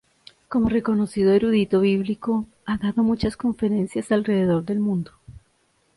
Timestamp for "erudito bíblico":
1.31-2.47